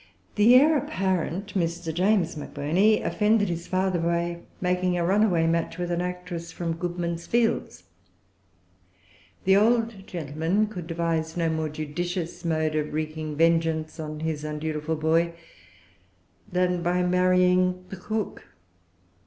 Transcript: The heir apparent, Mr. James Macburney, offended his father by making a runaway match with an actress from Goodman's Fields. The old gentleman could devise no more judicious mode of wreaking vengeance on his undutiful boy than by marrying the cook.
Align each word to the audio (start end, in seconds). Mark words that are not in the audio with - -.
The 0.33 0.55
heir 0.55 0.75
apparent, 0.75 1.53
Mr. 1.53 1.93
James 1.93 2.35
Macburney, 2.35 3.03
offended 3.03 3.49
his 3.49 3.67
father 3.67 3.99
by 3.99 4.39
making 4.59 4.97
a 4.97 5.05
runaway 5.05 5.45
match 5.45 5.77
with 5.77 5.91
an 5.91 6.01
actress 6.01 6.51
from 6.51 6.75
Goodman's 6.75 7.27
Fields. 7.27 7.83
The 9.43 9.55
old 9.55 10.07
gentleman 10.07 10.65
could 10.65 10.87
devise 10.87 11.37
no 11.37 11.49
more 11.49 11.69
judicious 11.69 12.43
mode 12.43 12.73
of 12.73 12.91
wreaking 12.93 13.35
vengeance 13.35 13.99
on 13.99 14.21
his 14.21 14.43
undutiful 14.43 14.95
boy 14.95 15.35
than 16.51 16.81
by 16.81 17.03
marrying 17.03 17.85
the 17.89 17.95
cook. 17.97 18.43